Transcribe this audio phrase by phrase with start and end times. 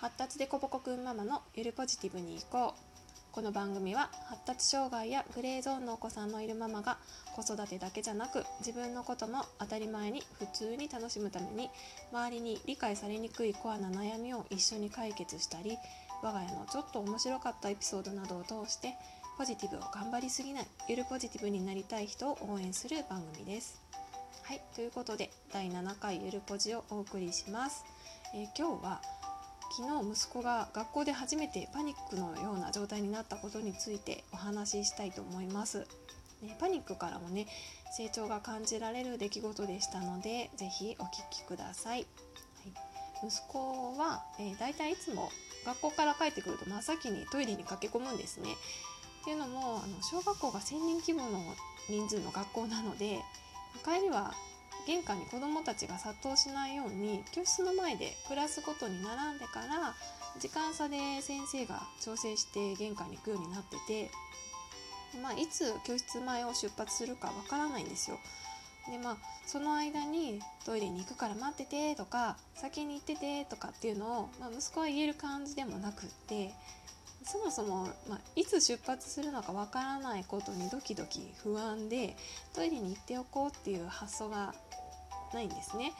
[0.00, 6.98] 発達でこぼこくんママのゆるポジティブに行こうこの番組は発達障害やグレーゾーンのお子さんのいるママが
[7.34, 11.68] 子育てだけじゃなく自分のことも当たり前に普通に楽しむために
[12.12, 15.76] 周りに理解されにくいコアな悩みを一緒に解決したり
[16.22, 18.94] 我が家のちょっと面白かったエピソードなどを通して
[19.36, 23.80] ポジティブを頑張りすぎないゆるポジティブになりたい人を応援する番組です。
[24.44, 27.84] はいということで第7回ゆるポジをお送りします。
[28.32, 29.02] えー、今日は
[29.78, 35.86] 昨日息子が学校で初めてパニックのような状態になったことについてお話ししたいと思います。
[36.42, 37.46] ね、パニックからもね
[37.96, 42.00] 成長が感じられる出来事でしたので是非お聞きください。
[43.20, 45.30] はい、息子は、えー、だいたいいつも
[45.64, 48.56] 学校から帰ってくると真っ先にトイレに駆け込むんですね。
[49.22, 51.38] っていうのもあの小学校が1,000人規模の
[51.88, 53.20] 人数の学校なので
[53.84, 54.34] 帰りは
[54.88, 59.94] 玄関に子どもたちが殺到しないように教室の前でクラスごとに並んでから
[60.40, 64.10] 時間差で先生が調整して玄関に行くようになってて、
[65.22, 68.18] まあ、いつ教室前を出発するかわからないんですよ。
[68.90, 76.54] でまあその間にトイレに行くから待っててとか先に行っててとかっていうのを、まあ、息子は言える感じでもなくって
[77.24, 82.16] そもそも、まあ、いつ出発するのかわからないことにドキドキ不安で
[82.54, 84.54] トイレに行っておこうっていう発想が
[85.34, 85.92] ないんですね。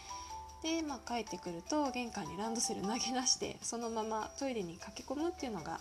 [0.62, 5.79] で、まあ、帰ってくると玄関にランドセル投げ出してそのままトイレに駆け込むっていうのが、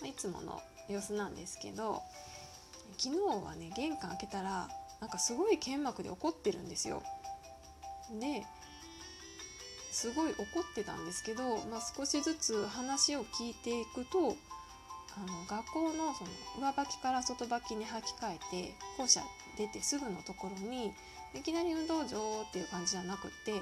[0.00, 2.02] ま、いつもの様子なんですけど
[2.98, 4.68] 昨日はね玄関開けたら
[5.00, 7.02] なんかすごい剣幕で怒ってるんですよ。
[8.20, 8.44] で
[9.92, 14.36] すごい怒ってたんですけど、まあ、少しずつ話を聞いていくと
[15.16, 19.22] あの学校のその上履きから外履きに履き替えて校舎
[19.56, 20.92] 出てすぐのところに
[21.34, 23.52] いきなり運動場っていう感じじゃなくって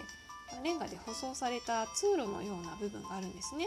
[0.63, 3.67] レンガで舗装された通路のような部分があるんですね。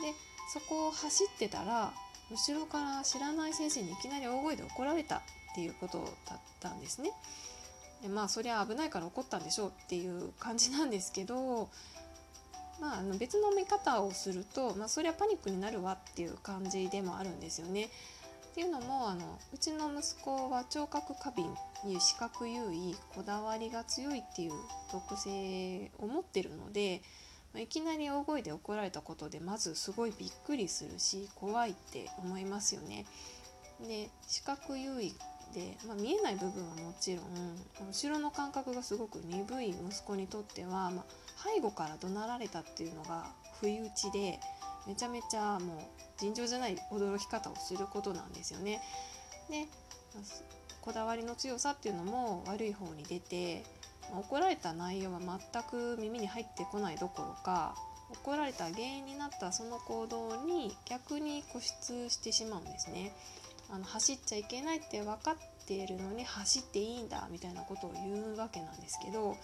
[0.00, 0.12] で
[0.52, 1.92] そこを走ってたら
[2.30, 5.20] 後ろから知らない先生にいきなり大声で怒られたっ
[5.54, 7.10] ていうことだったんですね。
[8.02, 11.68] でまあそりゃ危ないから怒ったんでしょうっていう感じなんですけど、
[12.80, 17.88] まあ、あの別の見方をすると、まあ、そりゃパニックになるわっていう感じでもあるんですよね。
[18.56, 21.44] っていうのもあのうちの息子は聴覚過敏
[21.84, 24.52] に視覚優位こだわりが強いっていう
[24.90, 27.02] 特性を持ってるので
[27.54, 33.04] いきなり大声で怒られたことでまずすごいびっくりするし怖いって思いますよね。
[33.86, 35.14] で視覚優位
[35.52, 37.26] で、まあ、見えない部分はもちろん
[37.86, 41.04] 後ろの感覚がすごく鈍い息子にとっては、まあ、
[41.54, 43.26] 背後から怒鳴られたっていうのが
[43.60, 44.40] 不意打ちで
[44.86, 45.78] めちゃめちゃもう
[46.18, 48.80] 尋常じゃない驚き方をすることなんですよね。
[49.50, 49.66] で
[50.80, 53.64] こだわりの強さっていうのも悪い方に出て
[54.12, 57.74] 怒られた内容は全く耳に入ってこないどころか
[58.22, 63.12] 怒られた原因になったその行動に逆に固執してしまうんですね。
[63.68, 69.36] あの走っちゃいけないって分かっているのに走っていいんだみたいなことを言うわけなんですけど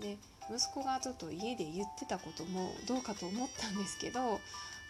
[0.00, 0.16] で
[0.50, 4.40] 息子がちょっと家で言ってたこともどうかと思ったんですけど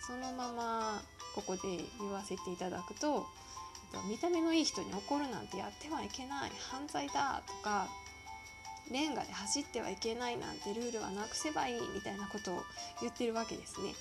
[0.06, 1.02] そのまま
[1.34, 1.62] ここで
[2.00, 3.26] 言わせていただくと
[4.08, 7.88] 見た目のいい人に怒るなんてやってはいけない犯罪だとか
[8.90, 12.62] レンガで走ってはいけないなんてルールはなくせばいいみたいなことを
[13.00, 13.92] 言ってるわけですね。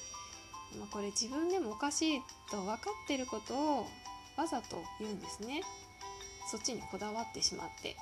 [0.80, 3.88] ま、これ自分でもおかしいと分かってることを
[4.38, 5.62] わざと言うんですね。
[6.50, 7.98] そっちにこだわってしまって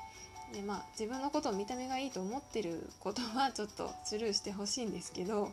[0.54, 5.52] でまあ自分のことを見た目がいいと思ってることはちょっとスルーしてほしいんですけど、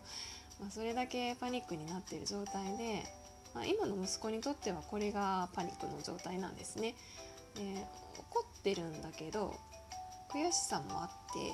[0.60, 3.04] まあ、それだけパニックになっている状態で、
[3.54, 6.94] まあ、今の息子にとってはこれがパニックの状態なんですね。
[7.54, 7.86] で
[8.19, 9.56] 怒ってるんだけど
[10.31, 11.52] 悔しさもあって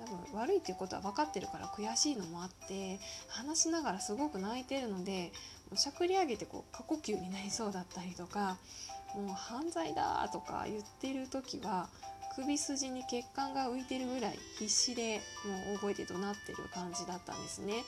[0.00, 2.98] 多分悪いっていうことは分かってるから悔しいのもあって
[3.28, 5.32] 話しながらすごく泣いてるので
[5.74, 8.56] しゃくり上げてこう過呼吸になりそうだったりとか
[9.14, 11.88] もう犯罪だとか言ってる時は
[12.34, 17.84] 首筋に血管が浮いてるぐらい必死でもう大声で怒鳴ってる感じだったんですね。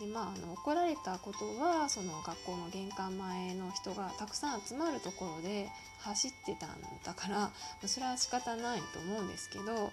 [0.00, 5.68] でまあ、あの怒られたことはその学校の玄関前の人がたくさん集まるところで
[5.98, 6.70] 走ってたん
[7.04, 7.50] だから
[7.86, 9.92] それは仕方ないと思うんですけど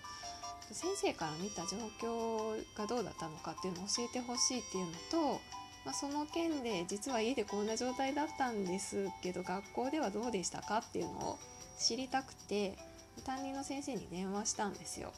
[0.72, 5.42] 先生から見た状況がどうだったのかっていうのを教えてほしいっていうのと、
[5.86, 11.40] まあ、その件で実は家でこんな状態だったんですけど学校ではどうでしたかっていうのを
[11.78, 12.78] 知りたくて
[13.22, 15.14] 担任の先生に電話したんですよ。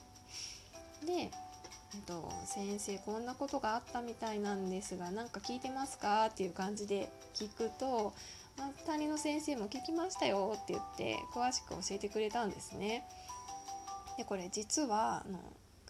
[1.05, 1.31] で、えっ
[2.05, 6.27] と、先生こんなことがあったみたいなんですが何か聞いてますか？
[6.27, 8.13] っていう感じで聞くと、
[8.57, 13.05] まあ、担任の先生も聞きましたよって言って詳しく教えてくれたんですね。
[14.17, 15.39] でこれ実はあの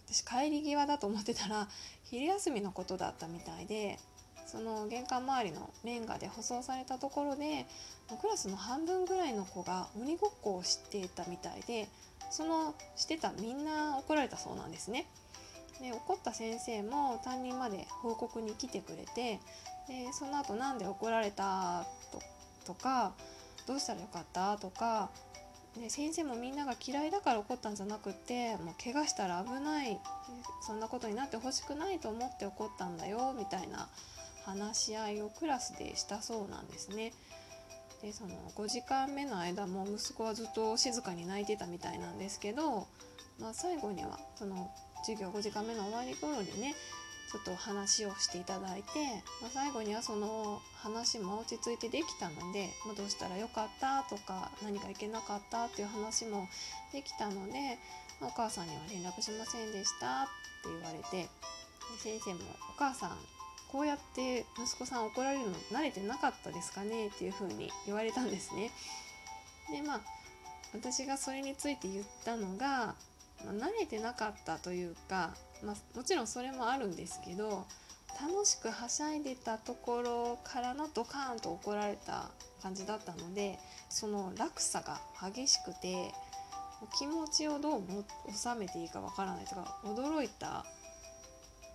[0.06, 1.68] 私帰り際だと思ってたら
[2.04, 4.00] 昼休みのことだったみたいで
[4.51, 7.68] その玄関周りのレンガで舗装されたところで
[8.19, 11.88] クラスの半分ぐらいの子が鬼ごっこをしていたみたいで
[12.31, 15.06] そのしてたみんな怒られたそうなんですね。
[15.81, 19.40] で怒った先生も担任まで報告に来てくれて
[19.88, 21.86] でその後なんで怒られた
[22.66, 23.13] とか
[23.66, 25.10] どうしたらよかったとか
[25.80, 30.00] で先生もみんなが嫌いだから怒ったんじゃなくってもう怪我したら危ない
[30.62, 33.88] そんなことになってほしくないと思って怒ったんだよみたいな
[34.50, 37.13] 話し合いをクラスでしたそうなんですね。
[38.01, 42.88] でその5時間目の間も息子はずっと静かに泣いてたみたいなんですけど、
[43.40, 44.72] まあ、最後にはその
[45.06, 46.75] 授業5時間目の終わり頃にね
[47.30, 48.90] ちょっと話をしていただいて、
[49.42, 56.48] まあ、最後にはその話も落ち着いてできたので、まあ、どうしたらよかったとか何かいけなかったっていう話も
[56.94, 57.78] できたので、
[58.22, 60.25] まあ、お母さんには連絡しませんでしたっ
[60.63, 61.30] て言われて
[62.00, 62.40] 先生も
[62.74, 63.39] 「お母さん
[63.71, 68.71] こうやって息子さん怒られるの慣れてなかったですかね?」っていうふうに言われたんですね。
[69.71, 70.01] でまあ
[70.74, 72.95] 私がそれについて言ったのが、
[73.44, 77.66] まあ、慣れてなかったというかまあ、もちろんそれもあるんですけど
[78.19, 82.31] 楽しくはしゃいでたところからのドカーンと怒られた
[82.62, 86.13] 感じだったのでその落差が激しくて
[86.98, 87.83] 気持ちをどう
[88.33, 90.66] 収めていいかわからないとか驚いた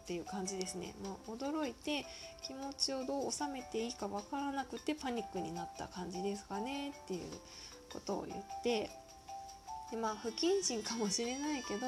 [0.05, 2.05] っていう感じですねもう驚いて
[2.47, 7.23] 気持ちをどう収めていいかわからなくてパニックになった感じですかねっていう
[7.91, 8.91] ことを言って
[9.91, 11.87] でまあ不謹慎かもしれないけど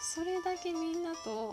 [0.00, 1.52] それだけみんなと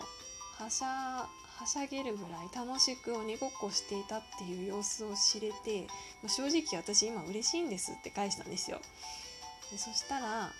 [0.58, 1.26] はしゃ
[1.58, 5.88] はしゃげるぐらい楽しく鬼ごっこしていたっていう様子を知れて
[6.28, 8.78] 正直私今嬉しいんですって返したんですよ。
[9.72, 10.50] でそしたら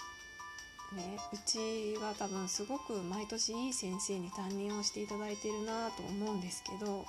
[0.96, 7.04] ね、うちは多分すごく毎年いい先生に担任をしていただいてるなと思うんですけど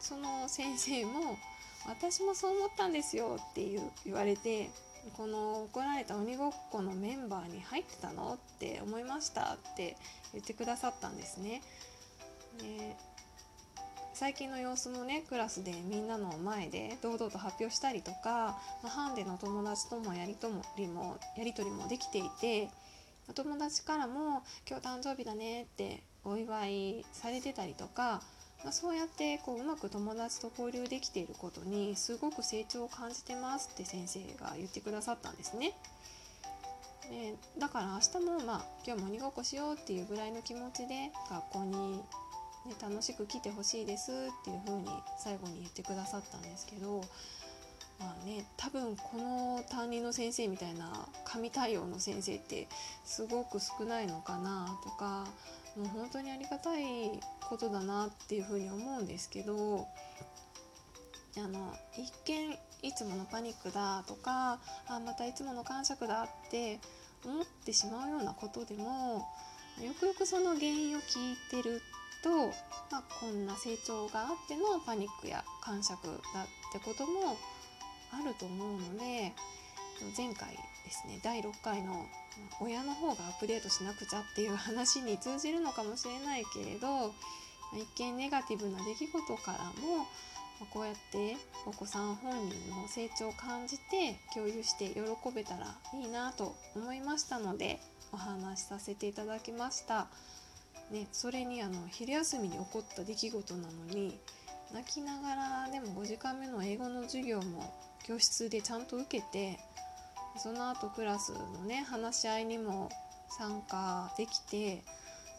[0.00, 1.36] その先生も
[1.86, 4.70] 「私もそう思ったんですよ」っていう言われて
[5.16, 8.34] この怒られた鬼ごっこのメンバーに入ってたの？
[8.34, 9.96] って思いましたって
[10.32, 11.62] 言ってくださったんですね。
[12.58, 12.96] で
[14.14, 20.48] 最近の様子もねクラスでみんなの前で堂々と発表したりとか、まあ、ハンデの友達ともやりと
[20.78, 22.70] りもやり取りもできていて
[23.34, 28.22] 友達からも「今日誕生日だね」ってお祝いされてたりとか
[28.64, 35.72] まあ、そうやってこううまく友達と交流できていることにすごく成長を感じてますって先生が言ってくださったんですね。
[37.08, 42.02] でだから明日もまあ今日も鬼ごっこしようっていうぐらいの気持ちで学校に、ね、
[42.82, 44.14] 楽しく来てほしいですっ
[44.44, 44.88] ていう風に
[45.18, 47.02] 最後に言ってくださったんですけど
[47.98, 52.68] まあね多分この担任の先生みたいな神対応の先生って
[53.04, 55.26] すごく少ないのかなとか
[55.76, 56.84] もう本当にありがたい
[57.40, 59.86] ことだなっていうふうに思うんですけど
[61.38, 64.58] あの一見いつものパニックだとか
[64.88, 66.78] あまたいつもの感触だって
[67.24, 69.26] 思ってしまうようなことでも
[69.82, 71.82] よくよくその原因を聞いてる
[72.22, 72.48] と、
[72.90, 76.16] まあ、こんな成長があってのパニックや感触だっ
[76.72, 77.36] てことも
[78.20, 79.32] あると思うので
[80.16, 80.50] 前回
[80.84, 82.06] ですね第6回の
[82.60, 87.12] 親の方がアップデートしなくちゃっていう話に通じるのかもしれないけれど
[87.74, 90.06] 一見ネガティブな出来事からも
[90.72, 91.36] こうやって
[91.66, 95.00] お子さん本人の成長を感じて共有して喜
[95.34, 97.78] べたらいいなと思いましたので
[98.12, 100.06] お話しさせていただきました。
[100.90, 104.16] ね、それにあの昼休みに起こった出来事なのに
[104.72, 107.72] 泣きながらでも5時間目の英語の授業も
[108.04, 109.58] 教室でちゃんと受けて
[110.38, 112.90] その後クラスのね話し合いにも
[113.38, 114.82] 参加できて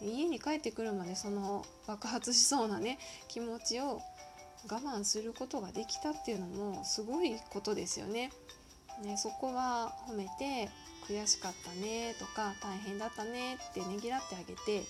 [0.01, 4.01] 家に帰ってくるまでその爆発しそうなね気持ちを
[4.69, 8.31] 我慢することができたっていうのもすごいことですよね。
[9.03, 10.69] ねそこは褒めて
[11.07, 14.84] 悔しかったねとか大変だったねってねぎらってあげて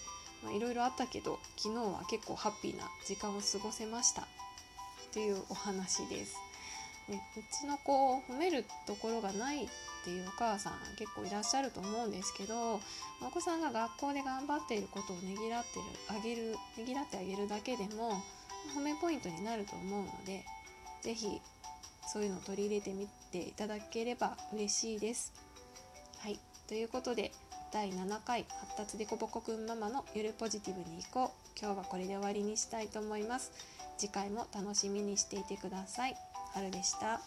[0.56, 4.26] いろいろあったけど昨日は結構ハッピーな時間を過ごせましたっ
[5.12, 6.36] ていうお話です。
[7.10, 9.68] ね、うちの子を褒めるところがないっ
[10.04, 12.82] ていうお母さん結構いらっしゃると思うんですけど
[13.22, 18.22] お子さんが学校で頑張っていることをねぎらってるあげるねぎらってあげるだけでも
[18.76, 20.44] 褒めポイントになると思うので
[21.02, 21.42] 是非
[22.08, 25.34] そういうのを取り入れてみていただければ嬉しいです。
[26.20, 27.32] はいということで
[27.72, 31.60] 第7回発達でこぼこくんママのゆるポジティブに行こう。
[31.60, 33.52] 今日はこれで終わりにしたいと思います。
[33.98, 36.16] 次回も楽しみにしていてください。
[36.54, 37.20] 春でした。